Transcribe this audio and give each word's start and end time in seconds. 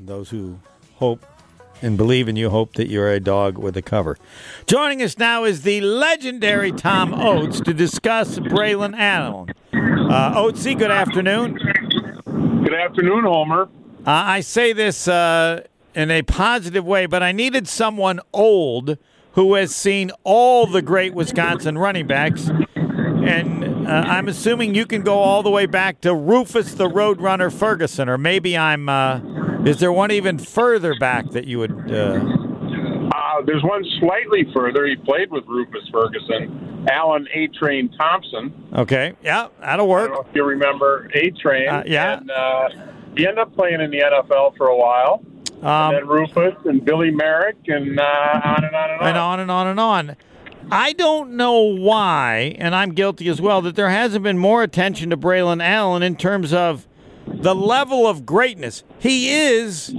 Those 0.00 0.30
who 0.30 0.60
hope 0.96 1.26
and 1.82 1.96
believe 1.96 2.28
in 2.28 2.36
you 2.36 2.50
hope 2.50 2.74
that 2.74 2.88
you're 2.88 3.10
a 3.10 3.18
dog 3.18 3.58
with 3.58 3.76
a 3.76 3.82
cover. 3.82 4.16
Joining 4.66 5.02
us 5.02 5.18
now 5.18 5.42
is 5.42 5.62
the 5.62 5.80
legendary 5.80 6.70
Tom 6.70 7.12
Oates 7.12 7.60
to 7.62 7.74
discuss 7.74 8.38
Braylon 8.38 8.96
Allen. 8.96 9.48
Uh, 9.72 10.34
Oatesy, 10.40 10.78
good 10.78 10.92
afternoon. 10.92 11.58
Good 12.62 12.74
afternoon, 12.74 13.24
Homer. 13.24 13.62
Uh, 14.06 14.10
I 14.10 14.40
say 14.40 14.72
this 14.72 15.08
uh, 15.08 15.64
in 15.96 16.12
a 16.12 16.22
positive 16.22 16.84
way, 16.84 17.06
but 17.06 17.22
I 17.22 17.32
needed 17.32 17.66
someone 17.66 18.20
old 18.32 18.98
who 19.32 19.54
has 19.54 19.74
seen 19.74 20.12
all 20.22 20.66
the 20.66 20.82
great 20.82 21.12
Wisconsin 21.12 21.76
running 21.76 22.06
backs. 22.06 22.48
And 22.76 23.86
uh, 23.86 24.04
I'm 24.06 24.28
assuming 24.28 24.76
you 24.76 24.86
can 24.86 25.02
go 25.02 25.18
all 25.18 25.42
the 25.42 25.50
way 25.50 25.66
back 25.66 26.00
to 26.02 26.14
Rufus 26.14 26.74
the 26.74 26.88
Roadrunner 26.88 27.52
Ferguson, 27.52 28.08
or 28.08 28.16
maybe 28.16 28.56
I'm. 28.56 28.88
Is 29.66 29.80
there 29.80 29.92
one 29.92 30.10
even 30.10 30.38
further 30.38 30.94
back 30.98 31.30
that 31.30 31.46
you 31.46 31.58
would? 31.58 31.92
Uh... 31.92 32.20
Uh, 33.10 33.42
there's 33.44 33.62
one 33.62 33.84
slightly 34.00 34.46
further. 34.54 34.86
He 34.86 34.96
played 34.96 35.30
with 35.30 35.44
Rufus 35.46 35.88
Ferguson, 35.92 36.86
Alan 36.90 37.26
A. 37.34 37.48
Train 37.48 37.90
Thompson. 37.98 38.52
Okay, 38.74 39.14
yeah, 39.22 39.48
that'll 39.60 39.88
work. 39.88 40.10
I 40.10 40.14
don't 40.14 40.24
know 40.24 40.30
if 40.30 40.36
you 40.36 40.44
remember 40.44 41.10
A. 41.14 41.30
Train. 41.30 41.68
Uh, 41.68 41.82
yeah. 41.86 42.18
And, 42.18 42.30
uh, 42.30 42.68
he 43.16 43.26
ended 43.26 43.38
up 43.38 43.54
playing 43.54 43.80
in 43.80 43.90
the 43.90 43.98
NFL 43.98 44.56
for 44.56 44.68
a 44.68 44.76
while. 44.76 45.22
Um, 45.62 45.94
and 45.94 45.96
then 45.96 46.06
Rufus 46.06 46.54
and 46.66 46.84
Billy 46.84 47.10
Marek 47.10 47.56
and 47.66 47.98
uh, 47.98 48.40
on 48.44 48.64
and 48.64 48.76
on 48.76 48.90
and 48.90 49.00
on. 49.00 49.08
And 49.08 49.18
on 49.18 49.40
and 49.40 49.50
on 49.50 49.66
and 49.66 49.80
on. 49.80 50.16
I 50.70 50.92
don't 50.92 51.32
know 51.32 51.60
why, 51.62 52.54
and 52.58 52.74
I'm 52.74 52.92
guilty 52.92 53.28
as 53.28 53.40
well, 53.40 53.62
that 53.62 53.74
there 53.74 53.88
hasn't 53.88 54.22
been 54.22 54.38
more 54.38 54.62
attention 54.62 55.10
to 55.10 55.16
Braylon 55.16 55.62
Allen 55.62 56.02
in 56.02 56.14
terms 56.14 56.52
of 56.52 56.86
the 57.34 57.54
level 57.54 58.06
of 58.06 58.26
greatness. 58.26 58.84
He 58.98 59.30
is 59.30 59.94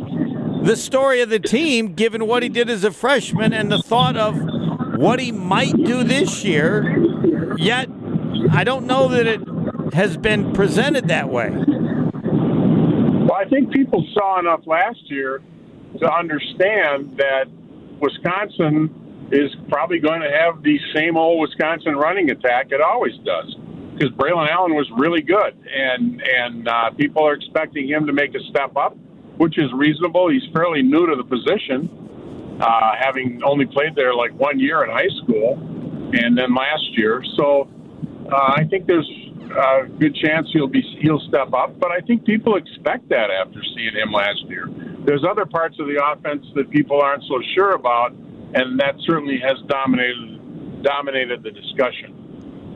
the 0.63 0.75
story 0.75 1.21
of 1.21 1.29
the 1.29 1.39
team, 1.39 1.93
given 1.93 2.27
what 2.27 2.43
he 2.43 2.49
did 2.49 2.69
as 2.69 2.83
a 2.83 2.91
freshman 2.91 3.53
and 3.53 3.71
the 3.71 3.81
thought 3.81 4.17
of 4.17 4.35
what 4.97 5.19
he 5.19 5.31
might 5.31 5.75
do 5.83 6.03
this 6.03 6.43
year. 6.43 7.55
Yet, 7.57 7.89
I 8.51 8.63
don't 8.63 8.85
know 8.85 9.07
that 9.07 9.25
it 9.25 9.41
has 9.93 10.17
been 10.17 10.53
presented 10.53 11.07
that 11.07 11.29
way. 11.29 11.49
Well, 11.49 13.33
I 13.33 13.45
think 13.45 13.71
people 13.71 14.05
saw 14.13 14.39
enough 14.39 14.65
last 14.65 15.09
year 15.09 15.41
to 15.99 16.13
understand 16.13 17.17
that 17.17 17.45
Wisconsin 17.99 19.29
is 19.31 19.55
probably 19.69 19.99
going 19.99 20.21
to 20.21 20.31
have 20.31 20.63
the 20.63 20.79
same 20.95 21.15
old 21.17 21.39
Wisconsin 21.39 21.95
running 21.95 22.29
attack 22.31 22.71
it 22.71 22.81
always 22.81 23.15
does. 23.23 23.55
Because 23.99 24.15
Braylon 24.15 24.49
Allen 24.49 24.75
was 24.75 24.89
really 24.97 25.21
good, 25.21 25.57
and 25.75 26.23
and 26.23 26.67
uh, 26.67 26.91
people 26.91 27.27
are 27.27 27.33
expecting 27.33 27.85
him 27.87 28.07
to 28.07 28.13
make 28.13 28.33
a 28.33 28.39
step 28.49 28.77
up, 28.77 28.95
which 29.37 29.57
is 29.57 29.71
reasonable. 29.73 30.29
He's 30.29 30.47
fairly 30.53 30.81
new 30.81 31.05
to 31.05 31.15
the 31.17 31.23
position, 31.23 32.57
uh, 32.61 32.95
having 32.97 33.41
only 33.43 33.65
played 33.65 33.95
there 33.95 34.15
like 34.15 34.31
one 34.33 34.57
year 34.57 34.85
in 34.85 34.89
high 34.89 35.09
school, 35.21 35.59
and 36.13 36.37
then 36.37 36.55
last 36.55 36.97
year. 36.97 37.21
So 37.35 37.67
uh, 38.31 38.53
I 38.55 38.63
think 38.69 38.87
there's 38.87 39.09
a 39.51 39.87
good 39.99 40.15
chance 40.15 40.47
he'll 40.53 40.67
be 40.67 40.81
he'll 41.01 41.21
step 41.27 41.51
up. 41.53 41.77
But 41.77 41.91
I 41.91 41.99
think 41.99 42.23
people 42.23 42.55
expect 42.55 43.09
that 43.09 43.29
after 43.29 43.61
seeing 43.75 43.95
him 43.95 44.13
last 44.13 44.43
year. 44.47 44.69
There's 45.05 45.25
other 45.29 45.45
parts 45.45 45.75
of 45.77 45.87
the 45.87 45.99
offense 46.01 46.45
that 46.55 46.69
people 46.69 47.01
aren't 47.01 47.23
so 47.23 47.41
sure 47.53 47.73
about 47.73 48.13
and 48.53 48.79
that 48.79 48.95
certainly 49.05 49.39
has 49.39 49.57
dominated 49.67 50.83
dominated 50.83 51.43
the 51.43 51.51
discussion. 51.51 52.18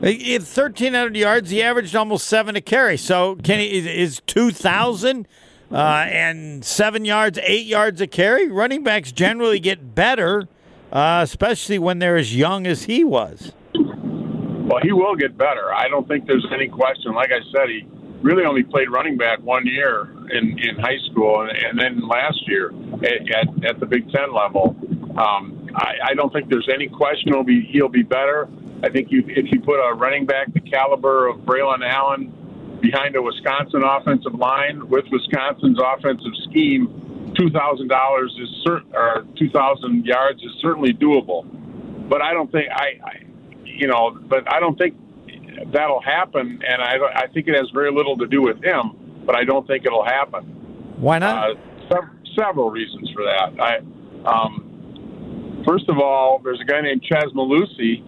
At 0.04 0.42
1,300 0.42 1.16
yards, 1.16 1.48
he 1.48 1.62
averaged 1.62 1.96
almost 1.96 2.26
seven 2.26 2.56
a 2.56 2.60
carry. 2.60 2.98
So, 2.98 3.36
can 3.36 3.58
he 3.58 4.02
is 4.02 4.20
2,000 4.26 5.26
uh, 5.72 5.74
and 5.74 6.62
seven 6.62 7.06
yards, 7.06 7.38
eight 7.42 7.64
yards 7.64 8.02
a 8.02 8.06
carry? 8.06 8.50
Running 8.50 8.82
backs 8.82 9.12
generally 9.12 9.60
get 9.60 9.94
better, 9.94 10.46
uh, 10.92 11.20
especially 11.22 11.78
when 11.78 12.00
they're 12.00 12.18
as 12.18 12.36
young 12.36 12.66
as 12.66 12.82
he 12.82 13.02
was. 13.02 13.52
Well, 13.72 14.80
he 14.82 14.92
will 14.92 15.14
get 15.14 15.38
better. 15.38 15.72
I 15.72 15.88
don't 15.88 16.06
think 16.06 16.26
there's 16.26 16.46
any 16.52 16.68
question. 16.68 17.14
Like 17.14 17.30
I 17.32 17.40
said, 17.50 17.70
he 17.70 17.86
really 18.20 18.44
only 18.44 18.62
played 18.62 18.90
running 18.90 19.16
back 19.16 19.38
one 19.40 19.66
year 19.66 20.10
in, 20.30 20.58
in 20.58 20.76
high 20.80 20.98
school, 21.10 21.40
and, 21.40 21.50
and 21.50 21.78
then 21.78 22.06
last 22.06 22.46
year 22.46 22.74
at, 23.02 23.30
at, 23.34 23.64
at 23.64 23.80
the 23.80 23.86
Big 23.86 24.10
Ten 24.12 24.34
level. 24.34 24.76
Um, 25.16 25.66
I, 25.74 26.10
I 26.10 26.14
don't 26.14 26.30
think 26.30 26.50
there's 26.50 26.68
any 26.72 26.88
question 26.88 27.32
he'll 27.32 27.42
be 27.42 27.62
he'll 27.72 27.88
be 27.88 28.02
better. 28.02 28.48
I 28.84 28.90
think 28.90 29.10
you, 29.10 29.24
if 29.26 29.50
you 29.50 29.60
put 29.60 29.80
a 29.80 29.94
running 29.94 30.26
back 30.26 30.52
the 30.52 30.60
caliber 30.60 31.26
of 31.26 31.38
Braylon 31.40 31.80
Allen 31.88 32.78
behind 32.82 33.16
a 33.16 33.22
Wisconsin 33.22 33.82
offensive 33.82 34.34
line 34.34 34.86
with 34.90 35.06
Wisconsin's 35.10 35.78
offensive 35.82 36.32
scheme, 36.50 37.32
two 37.38 37.48
thousand 37.48 37.88
dollars 37.88 38.36
is 38.38 38.48
certain 38.62 38.94
or 38.94 39.24
two 39.38 39.48
thousand 39.48 40.04
yards 40.04 40.42
is 40.42 40.52
certainly 40.60 40.92
doable. 40.92 41.46
But 42.10 42.20
I 42.20 42.34
don't 42.34 42.52
think 42.52 42.68
I, 42.70 43.00
I, 43.02 43.12
you 43.64 43.86
know, 43.88 44.18
but 44.28 44.52
I 44.52 44.60
don't 44.60 44.76
think 44.76 44.94
that'll 45.72 46.02
happen, 46.02 46.60
and 46.68 46.82
I 46.82 46.96
I 47.14 47.26
think 47.28 47.48
it 47.48 47.56
has 47.56 47.70
very 47.72 47.90
little 47.90 48.18
to 48.18 48.26
do 48.26 48.42
with 48.42 48.62
him. 48.62 49.22
But 49.24 49.34
I 49.34 49.44
don't 49.44 49.66
think 49.66 49.86
it'll 49.86 50.04
happen. 50.04 50.44
Why 50.98 51.18
not? 51.18 51.52
Uh, 51.52 51.54
sev- 51.90 52.36
several 52.36 52.70
reasons 52.70 53.10
for 53.14 53.22
that. 53.24 53.58
I. 53.58 53.78
Um, 54.28 54.60
First 55.66 55.88
of 55.88 55.96
all, 55.98 56.42
there's 56.44 56.60
a 56.60 56.64
guy 56.64 56.82
named 56.82 57.02
Chez 57.02 57.32
Mellusi, 57.34 58.04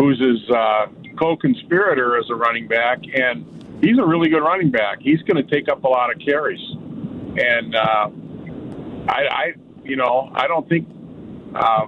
who's 0.00 0.18
his 0.18 0.50
uh, 0.50 0.86
co-conspirator 1.18 2.16
as 2.16 2.24
a 2.30 2.34
running 2.34 2.66
back, 2.66 3.00
and 3.14 3.44
he's 3.82 3.98
a 3.98 4.06
really 4.06 4.30
good 4.30 4.42
running 4.42 4.70
back. 4.70 4.98
He's 5.00 5.20
going 5.22 5.36
to 5.36 5.50
take 5.54 5.68
up 5.68 5.84
a 5.84 5.88
lot 5.88 6.10
of 6.10 6.18
carries, 6.24 6.60
and 7.36 7.76
uh, 7.76 8.08
I, 9.06 9.20
I, 9.30 9.52
you 9.84 9.96
know, 9.96 10.30
I 10.34 10.46
don't 10.46 10.66
think 10.70 10.88
uh, 11.54 11.86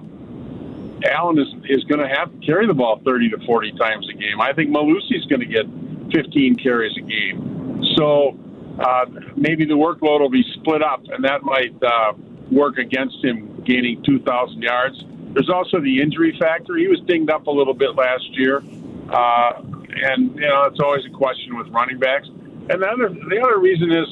Allen 1.09 1.39
is 1.39 1.47
is 1.67 1.83
going 1.85 2.01
to 2.01 2.07
have 2.07 2.31
to 2.31 2.45
carry 2.45 2.67
the 2.67 2.75
ball 2.75 3.01
30 3.03 3.31
to 3.31 3.37
40 3.47 3.71
times 3.79 4.07
a 4.13 4.13
game. 4.13 4.39
I 4.39 4.53
think 4.53 4.69
Mellusi's 4.69 5.25
going 5.25 5.39
to 5.39 5.47
get 5.47 5.65
15 6.13 6.57
carries 6.57 6.95
a 6.95 7.01
game. 7.01 7.81
So 7.97 8.37
uh, 8.79 9.05
maybe 9.35 9.65
the 9.65 9.73
workload 9.73 10.19
will 10.19 10.29
be 10.29 10.43
split 10.53 10.83
up, 10.83 11.01
and 11.09 11.25
that 11.25 11.41
might 11.41 11.73
uh, 11.81 12.13
work 12.51 12.77
against 12.77 13.25
him 13.25 13.63
gaining 13.65 14.03
2,000 14.03 14.61
yards. 14.61 15.03
There's 15.33 15.49
also 15.49 15.79
the 15.81 16.01
injury 16.01 16.35
factor. 16.39 16.77
He 16.77 16.87
was 16.87 16.99
dinged 17.07 17.29
up 17.29 17.47
a 17.47 17.51
little 17.51 17.73
bit 17.73 17.95
last 17.95 18.27
year, 18.31 18.57
uh, 19.09 19.61
and 19.61 20.35
you 20.35 20.47
know 20.47 20.63
it's 20.63 20.79
always 20.79 21.05
a 21.05 21.09
question 21.09 21.57
with 21.57 21.67
running 21.69 21.99
backs. 21.99 22.27
And 22.27 22.81
the 22.81 22.87
other 22.87 23.09
the 23.09 23.41
other 23.43 23.59
reason 23.59 23.91
is, 23.91 24.07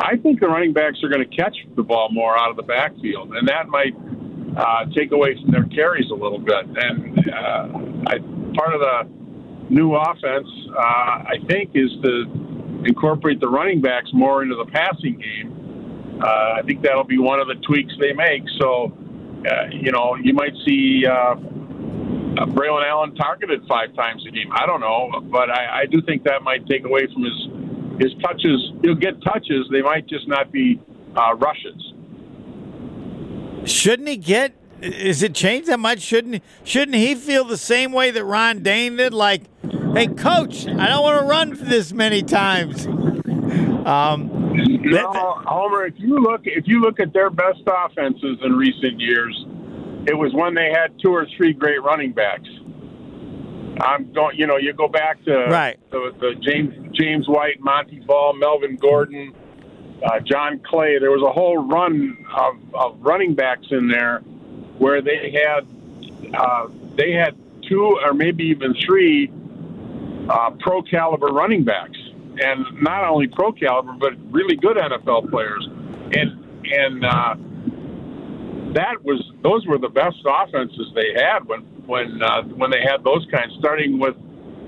I 0.00 0.16
think 0.16 0.40
the 0.40 0.48
running 0.48 0.72
backs 0.72 1.02
are 1.02 1.08
going 1.08 1.28
to 1.28 1.36
catch 1.36 1.56
the 1.74 1.82
ball 1.82 2.08
more 2.10 2.38
out 2.38 2.50
of 2.50 2.56
the 2.56 2.62
backfield, 2.62 3.34
and 3.34 3.48
that 3.48 3.68
might 3.68 3.94
uh, 4.56 4.84
take 4.94 5.12
away 5.12 5.36
from 5.40 5.50
their 5.50 5.64
carries 5.64 6.10
a 6.10 6.14
little 6.14 6.38
bit. 6.38 6.64
And 6.64 7.18
uh, 7.18 8.12
I, 8.12 8.18
part 8.54 8.74
of 8.74 8.80
the 8.80 9.08
new 9.70 9.94
offense, 9.94 10.48
uh, 10.70 10.80
I 10.80 11.36
think, 11.48 11.70
is 11.74 11.90
to 12.04 12.82
incorporate 12.84 13.40
the 13.40 13.48
running 13.48 13.80
backs 13.80 14.10
more 14.12 14.42
into 14.42 14.54
the 14.54 14.66
passing 14.66 15.18
game 15.18 15.58
uh, 16.20 16.58
I 16.58 16.62
think 16.66 16.82
that'll 16.82 17.04
be 17.04 17.18
one 17.18 17.38
of 17.38 17.46
the 17.46 17.54
tweaks 17.66 17.92
they 18.00 18.12
make. 18.12 18.42
So, 18.60 18.96
uh, 19.46 19.68
you 19.70 19.92
know, 19.92 20.16
you 20.16 20.34
might 20.34 20.52
see 20.66 21.04
uh, 21.06 21.34
uh, 22.38 22.46
Braylon 22.46 22.86
Allen 22.86 23.14
targeted 23.14 23.62
five 23.68 23.94
times 23.94 24.24
a 24.26 24.30
game. 24.30 24.50
I 24.52 24.66
don't 24.66 24.80
know, 24.80 25.20
but 25.30 25.50
I, 25.50 25.82
I 25.82 25.86
do 25.86 26.00
think 26.02 26.24
that 26.24 26.42
might 26.42 26.66
take 26.66 26.84
away 26.84 27.06
from 27.12 27.24
his 27.24 27.48
his 28.00 28.22
touches. 28.22 28.72
He'll 28.82 28.94
get 28.94 29.22
touches; 29.22 29.66
they 29.70 29.82
might 29.82 30.06
just 30.06 30.28
not 30.28 30.52
be 30.52 30.80
uh, 31.16 31.34
rushes. 31.34 31.92
Shouldn't 33.64 34.08
he 34.08 34.16
get? 34.16 34.54
Is 34.80 35.22
it 35.22 35.34
changed 35.34 35.68
that 35.68 35.80
much? 35.80 36.00
Shouldn't 36.00 36.42
shouldn't 36.64 36.96
he 36.96 37.14
feel 37.14 37.44
the 37.44 37.56
same 37.56 37.92
way 37.92 38.10
that 38.10 38.24
Ron 38.24 38.62
Dayne 38.62 38.96
did? 38.96 39.12
Like, 39.12 39.42
hey, 39.94 40.06
coach, 40.06 40.66
I 40.66 40.86
don't 40.88 41.02
want 41.02 41.20
to 41.20 41.26
run 41.26 41.56
this 41.60 41.92
many 41.92 42.22
times. 42.22 42.86
Um, 43.78 44.27
no, 44.54 45.42
Homer. 45.46 45.86
If 45.86 45.94
you 45.98 46.18
look, 46.18 46.42
if 46.44 46.66
you 46.66 46.80
look 46.80 47.00
at 47.00 47.12
their 47.12 47.30
best 47.30 47.62
offenses 47.66 48.38
in 48.42 48.52
recent 48.52 49.00
years, 49.00 49.44
it 50.06 50.16
was 50.16 50.32
when 50.32 50.54
they 50.54 50.70
had 50.70 50.98
two 51.02 51.10
or 51.10 51.26
three 51.36 51.52
great 51.52 51.82
running 51.82 52.12
backs. 52.12 52.48
I'm 53.80 54.12
going. 54.12 54.36
You 54.36 54.46
know, 54.46 54.56
you 54.56 54.72
go 54.72 54.88
back 54.88 55.22
to 55.24 55.46
right. 55.46 55.78
the, 55.90 56.12
the 56.18 56.34
James 56.40 56.74
James 56.96 57.28
White, 57.28 57.60
Montee 57.60 58.00
Ball, 58.00 58.34
Melvin 58.34 58.76
Gordon, 58.76 59.34
uh, 60.04 60.20
John 60.20 60.60
Clay. 60.64 60.98
There 60.98 61.10
was 61.10 61.22
a 61.22 61.32
whole 61.32 61.58
run 61.58 62.16
of, 62.36 62.74
of 62.74 62.98
running 63.00 63.34
backs 63.34 63.66
in 63.70 63.88
there 63.88 64.20
where 64.78 65.00
they 65.00 65.30
had 65.32 65.66
uh, 66.34 66.68
they 66.96 67.12
had 67.12 67.36
two 67.68 67.98
or 68.04 68.14
maybe 68.14 68.44
even 68.44 68.74
three 68.84 69.30
uh, 70.28 70.50
pro 70.58 70.82
caliber 70.82 71.28
running 71.28 71.64
backs 71.64 71.97
and 72.40 72.82
not 72.82 73.04
only 73.04 73.28
pro 73.28 73.52
caliber 73.52 73.92
but 73.98 74.12
really 74.30 74.56
good 74.56 74.76
NFL 74.76 75.30
players, 75.30 75.66
and 76.12 76.44
and 76.64 77.04
uh, 77.04 77.34
that 78.74 79.02
was 79.04 79.22
those 79.42 79.66
were 79.66 79.78
the 79.78 79.88
best 79.88 80.18
offenses 80.26 80.92
they 80.94 81.14
had 81.16 81.46
when 81.46 81.60
when 81.86 82.22
uh, 82.22 82.42
when 82.56 82.70
they 82.70 82.82
had 82.82 83.04
those 83.04 83.26
kinds. 83.30 83.52
Starting 83.58 83.98
with 83.98 84.16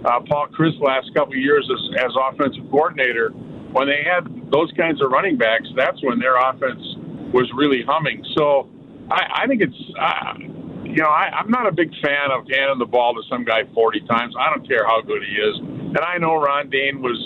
uh, 0.04 0.20
Paul 0.28 0.48
Chryst 0.48 0.80
last 0.80 1.12
couple 1.14 1.34
of 1.34 1.40
years 1.40 1.68
as, 1.70 2.06
as 2.06 2.12
offensive 2.16 2.64
coordinator, 2.70 3.30
when 3.72 3.86
they 3.86 4.02
had 4.02 4.26
those 4.50 4.72
kinds 4.76 5.02
of 5.02 5.10
running 5.10 5.36
backs, 5.36 5.68
that's 5.76 6.02
when 6.02 6.18
their 6.18 6.36
offense 6.36 6.82
was 7.32 7.50
really 7.54 7.82
humming. 7.86 8.24
So 8.36 8.68
I, 9.10 9.44
I 9.44 9.46
think 9.46 9.62
it's, 9.62 9.82
uh, 9.98 10.34
you 10.84 10.98
know, 11.02 11.08
I, 11.10 11.30
I'm 11.38 11.50
not 11.50 11.66
a 11.66 11.72
big 11.72 11.90
fan 12.02 12.30
of 12.32 12.46
handing 12.50 12.78
the 12.78 12.86
ball 12.86 13.14
to 13.14 13.22
some 13.28 13.44
guy 13.44 13.62
40 13.74 14.00
times. 14.10 14.34
I 14.38 14.50
don't 14.50 14.66
care 14.66 14.86
how 14.86 15.00
good 15.02 15.22
he 15.22 15.34
is. 15.34 15.56
And 15.58 16.00
I 16.00 16.18
know 16.18 16.34
Ron 16.34 16.70
Dayne 16.70 17.02
was 17.02 17.18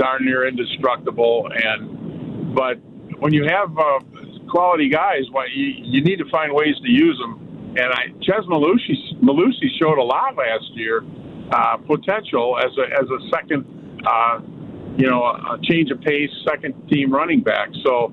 darn 0.00 0.24
near 0.24 0.48
indestructible. 0.48 1.48
And, 1.52 2.54
but 2.54 2.80
when 3.20 3.34
you 3.34 3.44
have 3.44 3.76
uh, 3.76 4.00
quality 4.48 4.88
guys, 4.88 5.24
well, 5.32 5.48
you, 5.48 5.74
you 5.84 6.02
need 6.02 6.16
to 6.16 6.28
find 6.30 6.52
ways 6.54 6.74
to 6.82 6.90
use 6.90 7.18
them. 7.20 7.76
And 7.76 7.92
I, 7.92 8.08
Chez 8.22 8.42
Mellusi, 8.48 9.20
Mellusi 9.22 9.68
showed 9.78 9.98
a 9.98 10.02
lot 10.02 10.34
last 10.36 10.70
year, 10.74 11.04
uh, 11.52 11.76
potential 11.76 12.58
as 12.58 12.72
a, 12.78 12.86
as 12.98 13.06
a 13.10 13.20
second, 13.30 13.66
uh, 14.06 14.40
you 14.96 15.08
know, 15.08 15.22
a 15.22 15.58
change 15.62 15.90
of 15.90 16.00
pace, 16.00 16.30
second 16.48 16.74
team 16.88 17.12
running 17.12 17.42
back. 17.42 17.68
So 17.84 18.12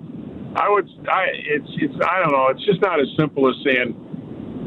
I 0.56 0.70
would, 0.70 0.90
I, 1.10 1.26
it's, 1.32 1.72
it's, 1.78 1.96
I 2.06 2.20
don't 2.20 2.32
know, 2.32 2.48
it's 2.50 2.66
just 2.66 2.82
not 2.82 3.00
as 3.00 3.08
simple 3.18 3.50
as 3.50 3.56
saying, 3.64 4.04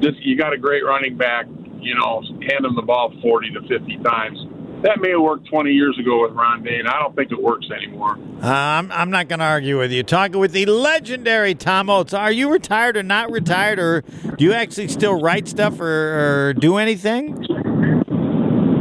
this, 0.01 0.15
you 0.21 0.37
got 0.37 0.55
a 0.55 0.59
great 0.59 0.85
running 0.85 1.17
back, 1.17 1.47
you 1.79 1.95
know, 1.95 2.23
hand 2.49 2.65
him 2.65 2.75
the 2.75 2.83
ball 2.83 3.13
40 3.23 3.51
to 3.51 3.61
50 3.69 3.99
times. 3.99 4.39
That 4.83 4.99
may 5.01 5.11
have 5.11 5.21
worked 5.21 5.47
20 5.49 5.71
years 5.73 5.99
ago 5.99 6.23
with 6.23 6.33
Ron 6.33 6.63
Dayne. 6.63 6.87
I 6.87 6.99
don't 7.01 7.15
think 7.15 7.31
it 7.33 7.43
works 7.43 7.67
anymore. 7.71 8.17
Uh, 8.43 8.47
I'm, 8.49 8.91
I'm 8.91 9.11
not 9.11 9.29
going 9.29 9.41
to 9.41 9.45
argue 9.45 9.79
with 9.79 9.93
you. 9.93 10.03
Talking 10.03 10.41
with 10.41 10.53
the 10.53 10.65
legendary 10.65 11.55
Tom 11.55 11.91
Oates. 11.91 12.15
Are 12.15 12.33
you 12.33 12.51
retired 12.51 12.97
or 12.97 13.03
not 13.03 13.31
retired, 13.31 13.79
or 13.79 14.01
do 14.37 14.45
you 14.45 14.55
actually 14.55 14.89
still 14.89 15.21
write 15.21 15.49
stuff 15.49 15.79
or, 15.81 16.49
or 16.49 16.55
do 16.55 16.79
anything? 16.79 17.45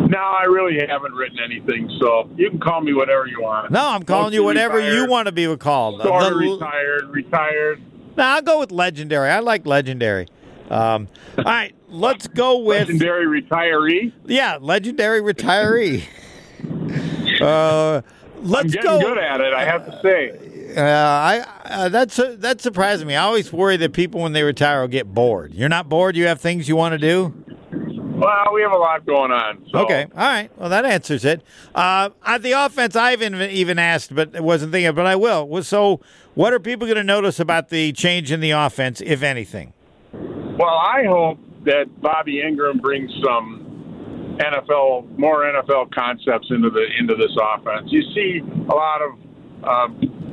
No, 0.09 0.17
I 0.17 0.45
really 0.45 0.79
haven't 0.87 1.13
written 1.13 1.37
anything, 1.43 1.89
so 1.99 2.29
you 2.35 2.49
can 2.49 2.59
call 2.59 2.81
me 2.81 2.93
whatever 2.93 3.27
you 3.27 3.41
want. 3.41 3.69
No, 3.69 3.85
I'm 3.89 4.03
calling 4.03 4.23
Mostly 4.27 4.35
you 4.37 4.43
whatever 4.43 4.77
retired, 4.77 4.93
you 4.95 5.05
want 5.07 5.25
to 5.27 5.31
be 5.33 5.55
called. 5.57 6.01
Sort 6.01 6.23
of 6.23 6.29
The- 6.29 6.35
retired, 6.53 7.09
retired. 7.09 7.81
No, 8.17 8.23
I'll 8.23 8.41
go 8.41 8.59
with 8.59 8.71
legendary. 8.71 9.29
I 9.29 9.39
like 9.39 9.67
legendary. 9.67 10.27
Um, 10.69 11.07
all 11.37 11.43
right, 11.43 11.73
let's 11.89 12.27
go 12.27 12.59
with 12.59 12.87
Legendary 12.87 13.41
retiree. 13.41 14.13
yeah, 14.25 14.57
legendary 14.59 15.21
retiree. 15.21 16.03
Uh, 17.41 18.01
I'm 18.35 18.47
let's 18.49 18.73
getting 18.73 18.81
go. 18.83 18.99
good 18.99 19.17
at 19.17 19.39
it, 19.39 19.53
I 19.53 19.63
have 19.63 19.85
to 19.85 19.97
say. 20.01 20.75
Uh, 20.75 20.81
I 20.81 21.45
uh, 21.63 21.87
that's 21.87 22.19
uh, 22.19 22.35
that 22.39 22.59
surprised 22.59 23.05
me. 23.05 23.15
I 23.15 23.23
always 23.23 23.53
worry 23.53 23.77
that 23.77 23.93
people 23.93 24.19
when 24.21 24.33
they 24.33 24.43
retire 24.43 24.81
will 24.81 24.89
get 24.89 25.13
bored. 25.13 25.53
You're 25.53 25.69
not 25.69 25.87
bored. 25.87 26.17
You 26.17 26.27
have 26.27 26.41
things 26.41 26.67
you 26.67 26.75
want 26.75 26.93
to 26.93 26.97
do. 26.97 27.33
Well, 27.71 28.53
we 28.53 28.61
have 28.61 28.73
a 28.73 28.77
lot 28.77 29.05
going 29.05 29.31
on. 29.31 29.65
So. 29.71 29.79
Okay, 29.79 30.07
all 30.13 30.27
right. 30.27 30.49
Well, 30.57 30.67
that 30.69 30.83
answers 30.83 31.23
it. 31.23 31.41
Uh, 31.73 32.09
at 32.25 32.41
the 32.43 32.51
offense, 32.51 32.97
I 32.97 33.11
haven't 33.11 33.39
even 33.41 33.79
asked, 33.79 34.13
but 34.13 34.37
wasn't 34.41 34.73
thinking. 34.73 34.93
But 34.93 35.05
I 35.05 35.15
will. 35.15 35.63
So, 35.63 36.01
what 36.35 36.51
are 36.51 36.59
people 36.59 36.87
going 36.87 36.97
to 36.97 37.03
notice 37.03 37.39
about 37.39 37.69
the 37.69 37.93
change 37.93 38.33
in 38.33 38.41
the 38.41 38.51
offense, 38.51 38.99
if 38.99 39.23
anything? 39.23 39.71
Well, 40.11 40.67
I 40.67 41.05
hope 41.07 41.39
that 41.65 42.01
Bobby 42.01 42.41
Engram 42.43 42.81
brings 42.81 43.11
some 43.23 44.37
NFL, 44.39 45.17
more 45.17 45.43
NFL 45.43 45.93
concepts 45.93 46.47
into 46.49 46.69
the 46.69 46.85
into 46.97 47.15
this 47.15 47.35
offense. 47.41 47.91
You 47.91 48.01
see 48.13 48.41
a 48.69 48.73
lot 48.73 49.01
of 49.01 49.19
uh, 49.63 49.87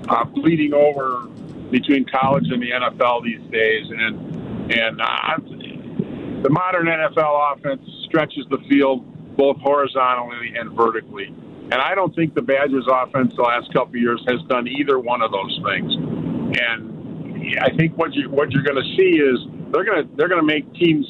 uh, 0.08 0.25
bleeding 0.25 0.73
over 0.73 1.26
between 1.70 2.05
college 2.05 2.46
and 2.50 2.62
the 2.62 2.70
NFL 2.70 3.25
these 3.25 3.50
days, 3.50 3.87
and 3.90 4.73
and 4.73 5.00
uh, 5.00 6.43
the 6.43 6.50
modern 6.50 6.87
NFL 6.87 7.56
offense 7.56 7.82
stretches 8.06 8.46
the 8.50 8.58
field 8.69 9.37
both 9.37 9.56
horizontally 9.58 10.55
and 10.56 10.72
vertically. 10.72 11.26
And 11.26 11.75
I 11.75 11.96
don't 11.96 12.14
think 12.14 12.34
the 12.34 12.43
Badgers 12.43 12.87
offense 12.88 13.34
the 13.34 13.43
last 13.43 13.72
couple 13.72 13.88
of 13.88 13.96
years 13.96 14.25
has 14.29 14.40
done 14.49 14.69
either 14.69 15.00
one 15.00 15.20
of 15.20 15.32
those 15.32 15.61
things. 15.64 15.93
And 15.94 17.58
I 17.61 17.75
think 17.76 17.99
what 17.99 18.14
you 18.14 18.31
what 18.31 18.52
you're 18.52 18.62
going 18.62 18.76
to 18.76 18.96
see 18.96 19.19
is 19.19 19.56
they're 19.76 19.84
going 19.84 20.02
to 20.08 20.17
they're 20.17 20.28
to 20.28 20.43
make 20.43 20.73
teams 20.75 21.06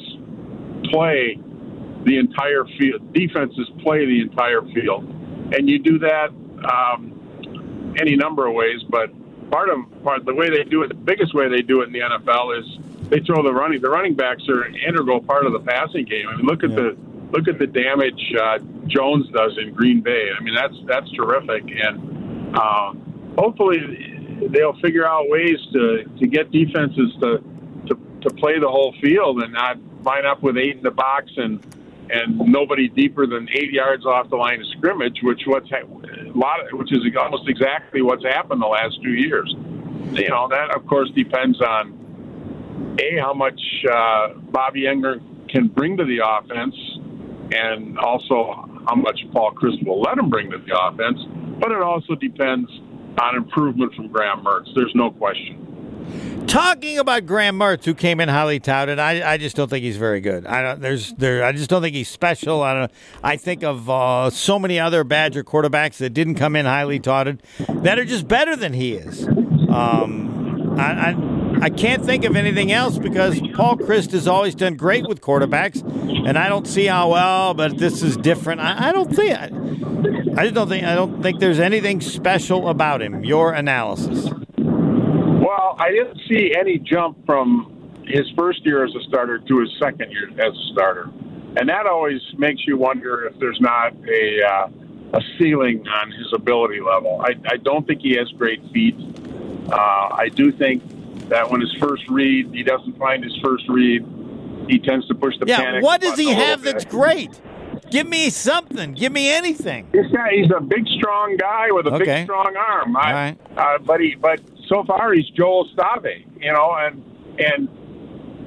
play 0.91 1.39
the 2.03 2.17
entire 2.17 2.65
field. 2.77 3.13
Defenses 3.13 3.69
play 3.81 4.05
the 4.05 4.21
entire 4.21 4.61
field, 4.73 5.03
and 5.53 5.69
you 5.69 5.79
do 5.79 5.99
that 5.99 6.29
um, 6.69 7.93
any 7.99 8.15
number 8.15 8.45
of 8.47 8.53
ways. 8.53 8.81
But 8.89 9.09
part 9.51 9.69
of 9.69 9.77
part 10.03 10.25
the 10.25 10.33
way 10.35 10.49
they 10.49 10.63
do 10.63 10.83
it, 10.83 10.89
the 10.89 10.93
biggest 10.95 11.33
way 11.33 11.47
they 11.49 11.61
do 11.61 11.81
it 11.81 11.85
in 11.87 11.93
the 11.93 11.99
NFL 11.99 12.59
is 12.59 12.65
they 13.09 13.19
throw 13.21 13.41
the 13.43 13.53
running. 13.53 13.81
The 13.81 13.89
running 13.89 14.15
backs 14.15 14.43
are 14.49 14.63
an 14.63 14.75
integral 14.75 15.21
part 15.21 15.45
of 15.45 15.53
the 15.53 15.59
passing 15.59 16.05
game. 16.05 16.27
I 16.29 16.35
mean, 16.35 16.45
look 16.45 16.63
at 16.63 16.69
Yeah. 16.71 16.75
the 16.75 16.97
look 17.31 17.47
at 17.49 17.59
the 17.59 17.67
damage 17.67 18.33
uh, 18.41 18.59
Jones 18.87 19.27
does 19.31 19.57
in 19.57 19.73
Green 19.73 20.01
Bay. 20.01 20.29
I 20.37 20.43
mean, 20.43 20.55
that's 20.55 20.75
that's 20.85 21.09
terrific, 21.11 21.63
and 21.69 22.55
uh, 22.55 22.93
hopefully 23.37 24.13
they'll 24.49 24.77
figure 24.81 25.05
out 25.05 25.25
ways 25.29 25.57
to, 25.73 26.03
to 26.19 26.27
get 26.27 26.51
defenses 26.51 27.11
to, 27.21 27.39
to 28.27 28.35
play 28.35 28.59
the 28.59 28.67
whole 28.67 28.93
field 29.01 29.41
and 29.41 29.53
not 29.53 29.77
line 30.03 30.25
up 30.25 30.41
with 30.43 30.57
eight 30.57 30.77
in 30.77 30.83
the 30.83 30.91
box 30.91 31.31
and 31.37 31.65
and 32.09 32.37
nobody 32.39 32.87
deeper 32.87 33.27
than 33.27 33.49
eight 33.51 33.71
yards 33.71 34.05
off 34.05 34.29
the 34.29 34.35
line 34.35 34.61
of 34.61 34.67
scrimmage, 34.77 35.19
which 35.23 35.41
what's 35.45 35.69
ha- 35.69 35.83
a 35.83 36.37
lot 36.37 36.61
of, 36.61 36.79
which 36.79 36.89
is 36.93 36.99
almost 37.19 37.49
exactly 37.49 38.01
what's 38.01 38.23
happened 38.23 38.61
the 38.61 38.65
last 38.65 38.97
two 39.03 39.11
years. 39.11 39.53
You 40.13 40.29
know 40.29 40.47
that 40.47 40.73
of 40.75 40.85
course 40.87 41.09
depends 41.11 41.61
on 41.61 42.97
a 43.01 43.19
how 43.19 43.33
much 43.33 43.59
uh, 43.91 44.29
Bobby 44.51 44.83
Engram 44.83 45.49
can 45.49 45.67
bring 45.67 45.97
to 45.97 46.05
the 46.05 46.19
offense, 46.25 46.75
and 47.51 47.97
also 47.99 48.69
how 48.87 48.95
much 48.95 49.19
Paul 49.33 49.51
Chryst 49.51 49.85
will 49.85 50.01
let 50.01 50.17
him 50.17 50.29
bring 50.29 50.49
to 50.51 50.57
the 50.57 50.79
offense. 50.79 51.19
But 51.59 51.71
it 51.71 51.81
also 51.81 52.15
depends 52.15 52.69
on 53.21 53.35
improvement 53.35 53.93
from 53.95 54.07
Graham 54.07 54.43
Mertz. 54.43 54.73
There's 54.75 54.93
no 54.95 55.11
question. 55.11 55.66
Talking 56.47 56.97
about 56.97 57.25
Graham 57.25 57.59
Mertz, 57.59 57.83
who 57.83 57.93
came 57.93 58.21
in 58.21 58.29
highly 58.29 58.59
touted, 58.59 58.99
I, 58.99 59.33
I 59.33 59.37
just 59.37 59.55
don't 59.55 59.69
think 59.69 59.83
he's 59.83 59.97
very 59.97 60.21
good. 60.21 60.45
I 60.45 60.61
don't. 60.61 60.81
There's 60.81 61.13
there. 61.13 61.43
I 61.43 61.51
just 61.51 61.69
don't 61.69 61.81
think 61.81 61.93
he's 61.93 62.07
special. 62.07 62.63
I 62.63 62.73
don't. 62.73 62.91
I 63.21 63.35
think 63.35 63.63
of 63.63 63.89
uh, 63.89 64.29
so 64.29 64.57
many 64.57 64.79
other 64.79 65.03
Badger 65.03 65.43
quarterbacks 65.43 65.97
that 65.97 66.11
didn't 66.11 66.35
come 66.35 66.55
in 66.55 66.65
highly 66.65 66.99
touted 66.99 67.43
that 67.67 67.99
are 67.99 68.05
just 68.05 68.27
better 68.27 68.55
than 68.55 68.73
he 68.73 68.93
is. 68.93 69.27
Um, 69.27 70.75
I, 70.79 71.11
I 71.11 71.59
I 71.63 71.69
can't 71.69 72.05
think 72.05 72.23
of 72.23 72.35
anything 72.35 72.71
else 72.71 72.97
because 72.97 73.41
Paul 73.53 73.77
Chryst 73.77 74.11
has 74.11 74.27
always 74.27 74.55
done 74.55 74.75
great 74.75 75.07
with 75.07 75.19
quarterbacks, 75.21 75.83
and 76.27 76.37
I 76.37 76.47
don't 76.47 76.67
see 76.67 76.85
how 76.85 77.11
well. 77.11 77.53
But 77.55 77.77
this 77.77 78.01
is 78.01 78.15
different. 78.15 78.61
I, 78.61 78.89
I 78.89 78.91
don't 78.93 79.13
think. 79.13 79.37
I, 79.37 79.45
I 80.39 80.43
just 80.43 80.53
don't 80.55 80.69
think. 80.69 80.85
I 80.85 80.95
don't 80.95 81.21
think 81.21 81.39
there's 81.39 81.59
anything 81.59 81.99
special 81.99 82.69
about 82.69 83.01
him. 83.01 83.23
Your 83.25 83.53
analysis. 83.53 84.29
I 85.77 85.91
didn't 85.91 86.19
see 86.27 86.53
any 86.57 86.79
jump 86.79 87.25
from 87.25 87.73
his 88.05 88.29
first 88.37 88.65
year 88.65 88.83
as 88.85 88.93
a 88.95 89.01
starter 89.07 89.39
to 89.39 89.59
his 89.59 89.69
second 89.79 90.11
year 90.11 90.29
as 90.39 90.53
a 90.55 90.71
starter, 90.73 91.09
and 91.57 91.69
that 91.69 91.85
always 91.85 92.21
makes 92.37 92.65
you 92.65 92.77
wonder 92.77 93.25
if 93.25 93.37
there's 93.39 93.59
not 93.61 93.93
a 94.07 94.41
uh, 94.43 94.69
a 95.13 95.21
ceiling 95.37 95.87
on 95.87 96.11
his 96.11 96.31
ability 96.33 96.81
level. 96.81 97.21
I, 97.21 97.35
I 97.49 97.57
don't 97.57 97.85
think 97.87 98.01
he 98.01 98.15
has 98.17 98.29
great 98.31 98.61
feet. 98.73 98.95
Uh, 99.71 99.75
I 99.75 100.29
do 100.33 100.51
think 100.51 100.83
that 101.29 101.49
when 101.49 101.61
his 101.61 101.73
first 101.79 102.03
read, 102.09 102.53
he 102.53 102.63
doesn't 102.63 102.97
find 102.97 103.23
his 103.23 103.35
first 103.43 103.67
read. 103.69 104.05
He 104.67 104.79
tends 104.79 105.07
to 105.07 105.15
push 105.15 105.37
the 105.39 105.45
Yeah. 105.47 105.61
panic. 105.61 105.83
What 105.83 106.01
does 106.01 106.17
he 106.17 106.31
have 106.33 106.59
little 106.59 106.73
that's 106.73 106.85
bit. 106.85 106.91
great? 106.91 107.41
Give 107.89 108.07
me 108.07 108.29
something. 108.29 108.93
Give 108.93 109.13
me 109.13 109.31
anything. 109.31 109.87
This 109.93 110.07
guy, 110.11 110.31
he's 110.35 110.51
a 110.51 110.59
big, 110.59 110.85
strong 110.97 111.37
guy 111.37 111.67
with 111.71 111.87
a 111.87 111.93
Okay. 111.95 112.05
big, 112.05 112.23
strong 112.25 112.53
arm. 112.57 112.97
I, 112.97 113.13
right. 113.13 113.37
uh, 113.55 113.77
but 113.79 114.01
he, 114.01 114.15
but 114.15 114.41
so 114.67 114.83
far 114.85 115.13
he's 115.13 115.29
Joel 115.29 115.69
Stave, 115.73 116.25
you 116.39 116.51
know, 116.51 116.75
and 116.77 117.03
and 117.39 117.69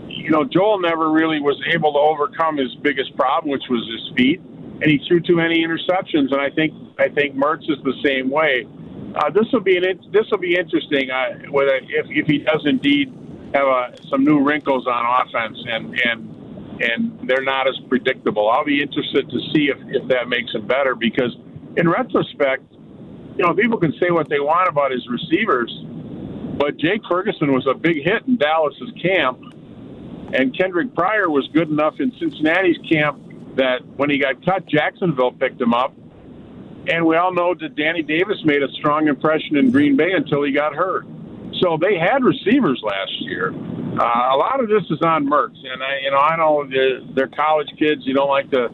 you 0.09 0.31
know 0.31 0.45
Joel 0.45 0.81
never 0.81 1.11
really 1.11 1.41
was 1.41 1.61
able 1.73 1.93
to 1.93 1.99
overcome 1.99 2.57
his 2.57 2.75
biggest 2.83 3.17
problem, 3.17 3.51
which 3.51 3.65
was 3.69 3.87
his 3.91 4.17
feet, 4.17 4.41
and 4.41 4.85
he 4.85 5.01
threw 5.07 5.21
too 5.21 5.37
many 5.37 5.65
interceptions. 5.65 6.33
And 6.33 6.41
I 6.41 6.51
think 6.51 6.73
I 6.99 7.09
think 7.09 7.37
Mertz 7.37 7.69
is 7.71 7.79
the 7.85 7.95
same 8.05 8.31
way. 8.31 8.67
Uh, 9.15 9.31
this 9.31 9.47
will 9.53 9.61
be 9.61 9.77
an 9.77 9.85
this 10.13 10.27
will 10.31 10.39
be 10.39 10.57
interesting 10.57 11.11
uh, 11.11 11.51
whether 11.51 11.77
if 11.77 12.07
if 12.11 12.27
he 12.27 12.39
does 12.39 12.63
indeed 12.65 13.13
have 13.55 13.67
uh, 13.67 13.91
some 14.09 14.25
new 14.25 14.43
wrinkles 14.43 14.87
on 14.87 15.27
offense 15.27 15.59
and 15.67 15.99
and 16.01 16.31
and 16.81 17.29
they're 17.29 17.43
not 17.43 17.69
as 17.69 17.79
predictable. 17.89 18.49
I'll 18.49 18.65
be 18.65 18.81
interested 18.81 19.29
to 19.29 19.39
see 19.53 19.69
if, 19.69 19.77
if 19.89 20.09
that 20.09 20.29
makes 20.29 20.55
him 20.55 20.67
better 20.67 20.95
because, 20.95 21.37
in 21.77 21.89
retrospect, 21.89 22.65
you 23.37 23.45
know, 23.45 23.55
people 23.55 23.79
can 23.79 23.93
say 24.01 24.11
what 24.11 24.29
they 24.29 24.41
want 24.41 24.69
about 24.69 24.91
his 24.91 25.07
receivers, 25.09 25.71
but 26.61 26.77
Jake 26.77 27.01
Ferguson 27.09 27.55
was 27.55 27.67
a 27.67 27.73
big 27.73 28.05
hit 28.05 28.29
in 28.29 28.37
Dallas's 28.37 28.93
camp, 29.03 29.41
and 30.35 30.55
Kendric 30.55 30.95
Pryor 30.95 31.31
was 31.31 31.49
good 31.55 31.71
enough 31.71 31.95
in 32.01 32.13
Cincinnati's 32.21 32.77
camp 32.87 33.57
that 33.57 33.79
when 33.97 34.11
he 34.11 34.19
got 34.19 34.45
cut, 34.45 34.67
Jacksonville 34.69 35.33
picked 35.33 35.59
him 35.59 35.73
up. 35.73 35.95
And 36.87 37.07
we 37.07 37.17
all 37.17 37.33
know 37.33 37.55
that 37.55 37.77
Danny 37.77 38.03
Davis 38.03 38.37
made 38.45 38.63
a 38.63 38.69
strong 38.73 39.09
impression 39.09 39.57
in 39.57 39.71
Green 39.71 39.97
Bay 39.97 40.13
until 40.13 40.43
he 40.43 40.53
got 40.53 40.75
hurt. 40.75 41.07
So 41.61 41.79
they 41.81 41.99
had 41.99 42.23
receivers 42.23 42.81
last 42.85 43.13
year. 43.21 43.53
Uh, 43.99 44.35
a 44.35 44.37
lot 44.37 44.61
of 44.61 44.69
this 44.69 44.85
is 44.91 45.01
on 45.03 45.27
Mertz, 45.27 45.57
and 45.65 45.83
I, 45.83 45.99
you 46.05 46.11
know, 46.11 46.19
I 46.19 46.37
know 46.37 46.65
the, 46.69 47.09
they're 47.15 47.29
college 47.29 47.69
kids. 47.79 48.03
You 48.05 48.13
don't 48.13 48.29
like 48.29 48.51
to, 48.51 48.69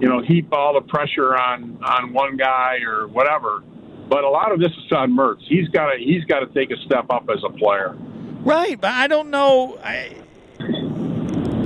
you 0.00 0.08
know, 0.08 0.22
heap 0.22 0.48
all 0.52 0.72
the 0.72 0.86
pressure 0.88 1.36
on 1.36 1.82
on 1.84 2.14
one 2.14 2.38
guy 2.38 2.78
or 2.86 3.06
whatever. 3.08 3.62
But 4.08 4.24
a 4.24 4.28
lot 4.28 4.52
of 4.52 4.60
this 4.60 4.72
is 4.72 4.92
on 4.92 5.12
Mertz. 5.12 5.42
He's 5.48 5.68
got 5.68 5.92
to 5.92 5.98
he's 5.98 6.24
got 6.24 6.40
to 6.40 6.46
take 6.46 6.70
a 6.70 6.76
step 6.84 7.06
up 7.10 7.28
as 7.30 7.42
a 7.44 7.50
player. 7.50 7.96
Right, 8.42 8.80
but 8.80 8.92
I 8.92 9.08
don't 9.08 9.30
know. 9.30 9.78
I, 9.82 10.14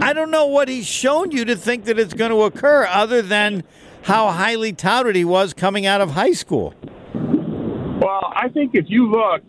I 0.01 0.13
don't 0.15 0.31
know 0.31 0.47
what 0.47 0.69
he's 0.69 0.87
shown 0.87 1.31
you 1.31 1.45
to 1.45 1.57
think 1.57 1.85
that 1.85 1.99
it's 1.99 2.15
going 2.15 2.31
to 2.31 2.43
occur, 2.43 2.87
other 2.87 3.21
than 3.21 3.65
how 4.03 4.31
highly 4.31 4.73
touted 4.73 5.15
he 5.15 5.25
was 5.25 5.53
coming 5.53 5.85
out 5.85 6.01
of 6.01 6.13
high 6.13 6.33
school. 6.33 6.75
Well, 7.15 8.33
I 8.35 8.49
think 8.49 8.75
if 8.75 8.87
you 8.89 9.11
look, 9.11 9.43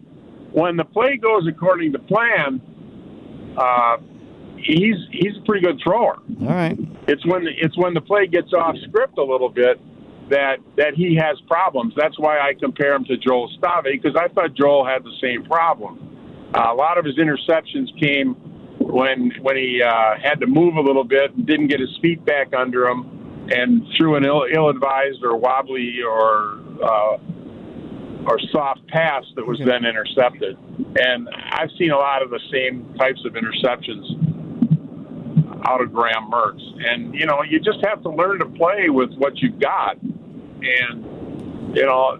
when 0.51 0.75
the 0.75 0.83
play 0.83 1.15
goes 1.15 1.47
according 1.47 1.93
to 1.93 1.99
plan, 1.99 2.61
uh, 3.57 3.97
he's 4.57 4.97
he's 5.11 5.37
a 5.37 5.45
pretty 5.45 5.65
good 5.65 5.79
thrower. 5.81 6.17
All 6.41 6.47
right. 6.47 6.77
It's 7.07 7.25
when 7.25 7.47
it's 7.47 7.77
when 7.77 7.93
the 7.93 8.01
play 8.01 8.27
gets 8.27 8.51
off 8.51 8.75
script 8.89 9.17
a 9.17 9.23
little 9.23 9.49
bit 9.49 9.79
that 10.31 10.57
that 10.77 10.93
he 10.95 11.15
has 11.15 11.39
problems. 11.47 11.93
That's 11.95 12.17
why 12.17 12.39
I 12.39 12.53
compare 12.59 12.95
him 12.95 13.05
to 13.05 13.17
Joel 13.17 13.49
Stave 13.57 14.01
because 14.01 14.15
I 14.15 14.27
thought 14.29 14.55
Joel 14.55 14.85
had 14.85 15.03
the 15.03 15.15
same 15.21 15.43
problem. 15.45 16.49
Uh, 16.53 16.71
a 16.71 16.75
lot 16.75 16.97
of 16.97 17.05
his 17.05 17.17
interceptions 17.17 17.87
came 18.01 18.33
when 18.79 19.31
when 19.41 19.55
he 19.55 19.81
uh, 19.81 20.15
had 20.21 20.39
to 20.39 20.47
move 20.47 20.75
a 20.75 20.81
little 20.81 21.03
bit 21.03 21.33
and 21.35 21.45
didn't 21.45 21.67
get 21.67 21.79
his 21.79 21.95
feet 22.01 22.25
back 22.25 22.53
under 22.53 22.87
him 22.87 23.47
and 23.51 23.83
threw 23.97 24.15
an 24.15 24.25
ill, 24.25 24.45
ill-advised 24.53 25.23
or 25.23 25.35
wobbly 25.37 25.99
or 26.01 26.59
uh, 26.83 27.17
or 28.27 28.39
soft 28.51 28.85
pass 28.87 29.23
that 29.35 29.45
was 29.45 29.59
then 29.65 29.85
intercepted. 29.85 30.57
And 30.97 31.27
I've 31.51 31.71
seen 31.77 31.91
a 31.91 31.97
lot 31.97 32.21
of 32.21 32.29
the 32.29 32.39
same 32.51 32.93
types 32.97 33.19
of 33.25 33.33
interceptions 33.33 34.31
out 35.65 35.81
of 35.81 35.93
Graham 35.93 36.29
Mertz. 36.31 36.61
And, 36.87 37.13
you 37.13 37.25
know, 37.25 37.41
you 37.47 37.59
just 37.59 37.79
have 37.85 38.01
to 38.03 38.09
learn 38.09 38.39
to 38.39 38.45
play 38.45 38.89
with 38.89 39.13
what 39.15 39.37
you've 39.37 39.59
got. 39.59 39.97
And, 40.63 41.75
you 41.75 41.85
know, 41.85 42.17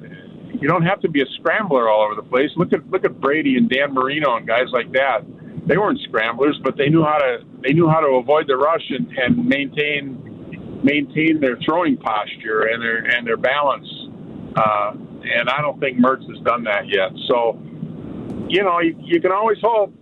you 0.53 0.67
don't 0.67 0.83
have 0.83 0.99
to 1.01 1.09
be 1.09 1.21
a 1.21 1.25
scrambler 1.39 1.89
all 1.89 2.03
over 2.03 2.15
the 2.15 2.27
place. 2.27 2.49
Look 2.55 2.73
at 2.73 2.89
look 2.89 3.05
at 3.05 3.19
Brady 3.19 3.57
and 3.57 3.69
Dan 3.69 3.93
Marino 3.93 4.35
and 4.35 4.47
guys 4.47 4.67
like 4.71 4.91
that. 4.93 5.25
They 5.67 5.77
weren't 5.77 5.99
scramblers, 6.07 6.59
but 6.63 6.75
they 6.77 6.89
knew 6.89 7.03
how 7.03 7.17
to 7.17 7.39
they 7.61 7.73
knew 7.73 7.87
how 7.87 7.99
to 7.99 8.17
avoid 8.17 8.47
the 8.47 8.57
rush 8.57 8.83
and, 8.89 9.07
and 9.17 9.45
maintain 9.45 10.81
maintain 10.83 11.39
their 11.39 11.57
throwing 11.65 11.97
posture 11.97 12.61
and 12.61 12.81
their 12.81 12.97
and 12.97 13.25
their 13.25 13.37
balance. 13.37 13.87
Uh, 14.55 14.93
and 15.23 15.49
I 15.49 15.61
don't 15.61 15.79
think 15.79 15.97
Mertz 15.97 16.27
has 16.29 16.43
done 16.43 16.63
that 16.65 16.87
yet. 16.87 17.11
So, 17.27 17.59
you 18.49 18.63
know, 18.63 18.79
you, 18.81 18.95
you 18.99 19.21
can 19.21 19.31
always 19.31 19.57
hope. 19.61 19.93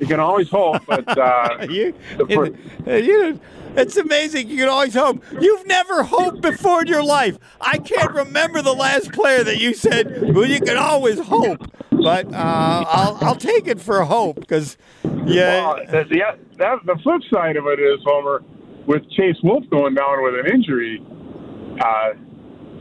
You 0.00 0.06
can 0.06 0.20
always 0.20 0.48
hope, 0.48 0.84
but 0.86 1.06
uh, 1.18 1.66
you, 1.68 1.94
it, 2.20 3.04
you, 3.04 3.40
it's 3.76 3.96
amazing. 3.96 4.48
You 4.48 4.58
can 4.58 4.68
always 4.68 4.94
hope. 4.94 5.22
You've 5.40 5.66
never 5.66 6.02
hoped 6.02 6.40
before 6.40 6.82
in 6.82 6.88
your 6.88 7.02
life. 7.02 7.38
I 7.60 7.78
can't 7.78 8.12
remember 8.12 8.62
the 8.62 8.72
last 8.72 9.12
player 9.12 9.44
that 9.44 9.58
you 9.58 9.74
said. 9.74 10.34
Well, 10.34 10.46
you 10.46 10.60
can 10.60 10.76
always 10.76 11.18
hope, 11.18 11.70
but 11.90 12.32
uh, 12.32 12.84
I'll 12.86 13.18
I'll 13.20 13.36
take 13.36 13.66
it 13.66 13.80
for 13.80 14.02
hope 14.04 14.36
because 14.40 14.76
yeah. 15.26 15.66
Well, 15.66 15.76
the, 15.86 16.04
the, 16.08 16.22
that, 16.58 16.78
the 16.84 16.96
flip 17.02 17.22
side 17.32 17.56
of 17.56 17.66
it 17.66 17.80
is 17.80 18.00
Homer 18.04 18.42
with 18.86 19.08
Chase 19.10 19.36
Wolf 19.42 19.64
going 19.70 19.94
down 19.94 20.22
with 20.22 20.34
an 20.34 20.52
injury. 20.52 21.02
Uh, 21.80 22.14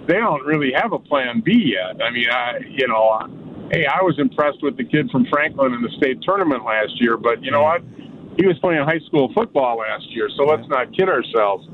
they 0.08 0.16
don't 0.16 0.46
really 0.46 0.72
have 0.74 0.94
a 0.94 1.00
plan 1.00 1.42
B 1.42 1.74
yet. 1.76 2.02
I 2.02 2.12
mean, 2.12 2.30
I 2.30 2.60
you 2.70 2.88
know 2.88 3.28
hey, 3.72 3.86
I 3.86 4.02
was 4.02 4.18
impressed 4.20 4.62
with 4.62 4.78
the 4.78 4.84
kid 4.84 5.10
from 5.12 5.26
Franklin 5.28 5.74
in 5.74 5.82
the 5.82 5.92
state 5.98 6.22
tournament 6.22 6.64
last 6.64 7.00
year, 7.02 7.18
but 7.18 7.44
you 7.44 7.52
know 7.52 7.64
what? 7.64 7.82
He 8.38 8.46
was 8.46 8.58
playing 8.60 8.84
high 8.84 9.00
school 9.08 9.32
football 9.34 9.78
last 9.78 10.06
year, 10.12 10.30
so 10.38 10.44
let's 10.44 10.68
not 10.70 10.94
kid 10.94 11.10
ourselves. 11.10 11.68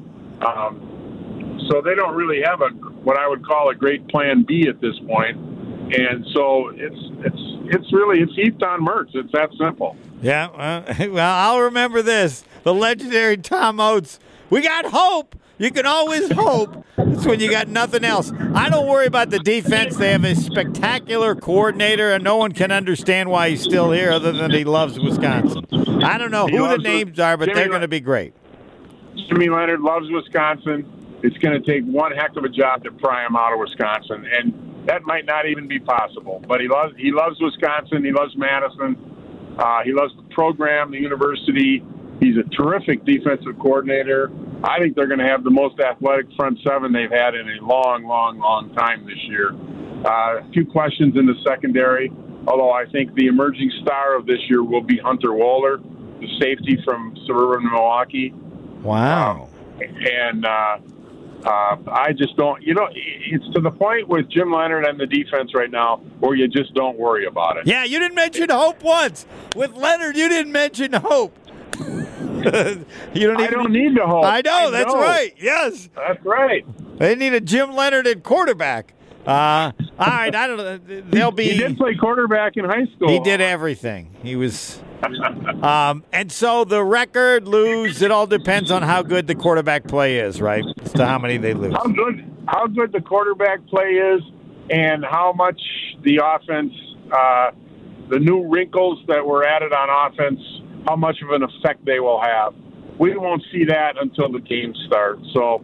Um, 0.46 1.68
so 1.70 1.82
they 1.82 1.96
don't 1.96 2.16
really 2.16 2.42
have 2.44 2.62
a 2.62 2.70
what 3.04 3.18
I 3.18 3.28
would 3.28 3.46
call 3.46 3.70
a 3.70 3.76
great 3.76 4.08
plan 4.08 4.44
B 4.48 4.68
at 4.68 4.82
this 4.82 4.98
point, 5.08 5.38
and 5.38 6.26
so 6.34 6.70
it's 6.70 6.96
it's 7.26 7.76
it's 7.76 7.94
really 7.94 8.22
it's 8.22 8.34
heaped 8.36 8.64
on 8.64 8.82
Mertz. 8.86 9.12
It's 9.14 9.32
that 9.34 9.50
simple. 9.60 9.96
Yeah, 10.22 11.08
well, 11.08 11.36
I'll 11.36 11.62
remember 11.62 12.02
this: 12.02 12.44
the 12.64 12.74
legendary 12.74 13.38
Tom 13.38 13.80
Oates. 13.80 14.20
We 14.50 14.62
got 14.62 14.86
hope. 14.86 15.36
You 15.63 15.72
can 15.72 15.86
always 15.86 16.29
hope. 16.29 16.86
It's 16.98 17.25
when 17.25 17.39
you 17.39 17.50
got 17.50 17.70
nothing 17.70 18.03
else. 18.03 18.34
I 18.53 18.67
don't 18.67 18.86
worry 18.86 19.05
about 19.05 19.29
the 19.29 19.39
defense. 19.39 19.96
They 19.96 20.12
have 20.12 20.25
a 20.25 20.36
spectacular 20.36 21.36
coordinator, 21.36 22.12
and 22.12 22.22
no 22.22 22.36
one 22.36 22.51
can 22.51 22.70
understand 22.70 23.29
why 23.29 23.51
he's 23.51 23.62
still 23.62 23.89
here 23.89 24.12
other 24.12 24.34
than 24.34 24.51
he 24.51 24.65
loves 24.65 25.00
Wisconsin. 25.00 25.65
I 26.03 26.17
don't 26.17 26.32
know 26.32 26.48
who 26.48 26.67
the 26.67 26.79
names 26.79 27.17
are, 27.17 27.38
but 27.38 27.53
they're 27.53 27.70
going 27.70 27.79
to 27.79 27.88
be 27.88 28.01
great. 28.01 28.34
Jimmy 29.29 29.48
Leonhard 29.48 29.79
loves 29.79 30.12
Wisconsin. 30.12 31.20
It's 31.24 31.38
going 31.38 31.63
to 31.63 31.65
take 31.65 31.86
one 31.86 32.12
heck 32.12 32.36
of 32.36 32.43
a 32.43 32.50
job 32.50 32.84
to 32.84 32.91
pry 32.91 33.25
him 33.25 33.38
out 33.38 33.53
of 33.53 33.60
Wisconsin, 33.60 34.27
and 34.38 34.86
that 34.86 35.03
might 35.03 35.25
not 35.25 35.46
even 35.46 35.70
be 35.70 35.79
possible. 35.79 36.43
But 36.46 36.60
he 36.60 36.67
loves 36.67 36.93
he 36.98 37.13
loves 37.13 37.39
Wisconsin. 37.39 38.03
He 38.03 38.12
loves 38.12 38.36
Madison. 38.36 39.55
Uh, 39.58 39.82
he 39.86 39.93
loves 39.93 40.13
the 40.17 40.24
program, 40.36 40.91
the 40.91 41.00
university. 41.00 41.82
He's 42.20 42.36
a 42.36 42.43
terrific 42.53 43.05
defensive 43.05 43.58
coordinator. 43.60 44.29
I 44.63 44.79
think 44.79 44.96
they're 44.96 45.08
going 45.08 45.20
to 45.20 45.27
have 45.27 45.43
the 45.43 45.51
most 45.51 45.79
athletic 45.79 46.27
front 46.38 46.58
seven 46.65 46.93
they've 46.93 47.12
had 47.12 47.36
in 47.36 47.50
a 47.50 47.65
long, 47.65 48.05
long, 48.05 48.39
long 48.39 48.74
time 48.74 49.05
this 49.05 49.22
year. 49.27 49.51
Uh, 50.05 50.39
a 50.39 50.50
few 50.53 50.65
questions 50.65 51.15
in 51.17 51.25
the 51.25 51.36
secondary, 51.46 52.10
although 52.48 52.72
I 52.72 52.86
think 52.86 53.13
the 53.15 53.27
emerging 53.27 53.72
star 53.82 54.15
of 54.15 54.25
this 54.25 54.39
year 54.50 54.63
will 54.63 54.82
be 54.82 54.98
Hunter 54.98 55.29
Wohler, 55.29 55.82
the 56.20 56.27
safety 56.39 56.79
from 56.86 57.15
suburban 57.27 57.70
Milwaukee. 57.72 58.34
Wow. 58.82 59.50
Um, 59.50 59.50
and 59.82 60.46
uh, 60.46 60.77
uh, 61.46 61.77
I 61.91 62.13
just 62.17 62.38
don't, 62.38 62.62
you 62.63 62.74
know, 62.74 62.88
it's 62.93 63.53
to 63.55 63.62
the 63.62 63.72
point 63.72 64.08
with 64.08 64.29
Jim 64.29 64.51
Leonhard 64.51 64.86
and 64.86 64.98
the 64.98 65.08
defense 65.08 65.53
right 65.53 65.72
now 65.72 65.98
where 66.20 66.36
you 66.36 66.48
just 66.48 66.74
don't 66.74 66.98
worry 66.98 67.25
about 67.25 67.58
it. 67.58 67.67
Yeah, 67.67 67.84
you 67.84 68.00
didn't 68.00 68.15
mention 68.15 68.50
hope 68.50 68.82
once. 68.82 69.25
With 69.55 69.74
Leonhard, 69.74 70.15
you 70.15 70.29
didn't 70.29 70.53
mention 70.53 70.93
hope. 70.93 71.38
you 73.14 73.28
don't. 73.28 73.40
Even, 73.40 73.42
I 73.42 73.48
don't 73.48 73.72
need 73.72 73.96
to 73.96 74.06
hope. 74.06 74.26
I 74.26 74.42
know. 74.42 74.68
I 74.68 74.72
that's 74.72 74.94
know. 74.94 75.00
right. 75.00 75.34
Yes. 75.38 75.90
That's 75.96 76.24
right. 76.26 76.66
They 77.00 77.16
need 77.16 77.34
a 77.34 77.42
Jim 77.42 77.74
Leonhard 77.74 78.08
at 78.08 78.24
quarterback. 78.24 78.94
Uh, 79.26 79.72
all 79.98 80.08
right. 80.08 80.36
I 80.36 80.48
don't 80.48 80.58
know. 80.58 81.02
They'll 81.10 81.32
be. 81.32 81.50
He 81.52 81.58
did 81.58 81.78
play 81.78 81.96
quarterback 81.96 82.58
in 82.58 82.66
high 82.66 82.86
school. 82.96 83.10
He 83.10 83.20
did 83.20 83.42
everything. 83.42 84.16
He 84.22 84.36
was. 84.36 84.82
um, 85.62 86.04
and 86.14 86.32
so 86.32 86.64
the 86.64 86.84
record 86.84 87.48
lose. 87.48 88.02
It 88.02 88.12
all 88.12 88.28
depends 88.28 88.72
on 88.72 88.84
how 88.84 89.02
good 89.02 89.28
the 89.28 89.36
quarterback 89.36 89.86
play 89.88 90.20
is, 90.20 90.42
right? 90.42 90.64
As 90.82 90.94
to 90.94 91.06
how 91.06 91.20
many 91.20 91.38
they 91.38 91.54
lose. 91.54 91.74
How 91.74 91.88
good? 91.88 92.30
How 92.48 92.68
good 92.68 92.92
the 92.92 93.02
quarterback 93.02 93.66
play 93.68 93.92
is, 93.94 94.22
and 94.70 95.04
how 95.04 95.34
much 95.34 95.60
the 96.04 96.20
offense, 96.24 96.74
uh, 97.12 97.52
the 98.10 98.20
new 98.20 98.48
wrinkles 98.50 99.00
that 99.08 99.26
were 99.26 99.46
added 99.46 99.72
on 99.74 100.12
offense 100.12 100.40
how 100.88 100.96
much 100.96 101.18
of 101.22 101.30
an 101.30 101.44
effect 101.44 101.86
they 101.86 102.00
will 102.00 102.22
have. 102.22 102.54
We 103.00 103.18
won't 103.18 103.44
see 103.52 103.66
that 103.66 103.96
until 104.00 104.32
the 104.32 104.40
game 104.40 104.74
starts. 104.88 105.22
So 105.34 105.63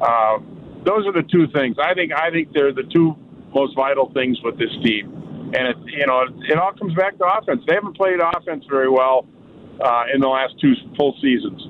uh, 0.00 0.38
those 0.84 1.06
are 1.06 1.12
the 1.12 1.26
two 1.30 1.46
things. 1.54 1.76
I 1.82 1.94
think 1.94 2.12
I 2.12 2.30
think 2.30 2.52
they're 2.52 2.72
the 2.72 2.88
two 2.92 3.16
most 3.54 3.76
vital 3.76 4.12
things 4.12 4.38
with 4.42 4.58
this 4.58 4.70
team. 4.82 5.52
And 5.54 5.68
it 5.68 5.76
you 5.86 6.06
know 6.06 6.22
it, 6.22 6.52
it 6.52 6.58
all 6.58 6.72
comes 6.72 6.94
back 6.94 7.16
to 7.18 7.24
offense. 7.24 7.62
They 7.66 7.74
haven't 7.74 7.96
played 7.96 8.18
offense 8.20 8.64
very 8.68 8.90
well 8.90 9.26
uh, 9.80 10.04
in 10.12 10.20
the 10.20 10.28
last 10.28 10.54
two 10.60 10.74
full 10.96 11.16
seasons. 11.22 11.62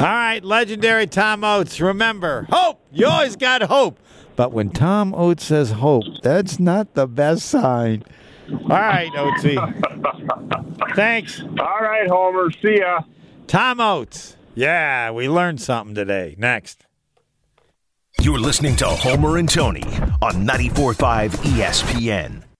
All 0.00 0.06
right, 0.06 0.42
legendary 0.42 1.06
Tom 1.06 1.44
Oates. 1.44 1.80
Remember, 1.80 2.46
hope. 2.50 2.80
You 2.90 3.06
always 3.06 3.36
got 3.36 3.62
hope. 3.62 4.00
But 4.34 4.52
when 4.52 4.70
Tom 4.70 5.14
Oates 5.14 5.44
says 5.44 5.72
hope, 5.72 6.04
that's 6.22 6.58
not 6.58 6.94
the 6.94 7.06
best 7.06 7.44
sign. 7.44 8.04
All 8.52 8.68
right, 8.68 9.10
Oatesy. 9.12 10.94
Thanks. 10.94 11.40
All 11.40 11.80
right, 11.80 12.08
Homer. 12.08 12.50
See 12.62 12.78
ya. 12.78 13.02
Tom 13.46 13.80
Oates. 13.80 14.36
Yeah, 14.54 15.10
we 15.12 15.28
learned 15.28 15.60
something 15.60 15.94
today. 15.94 16.34
Next. 16.38 16.86
You're 18.20 18.38
listening 18.38 18.76
to 18.76 18.86
Homer 18.86 19.38
and 19.38 19.48
Tony 19.48 19.82
on 20.20 20.46
94.5 20.46 21.30
ESPN. 21.30 22.42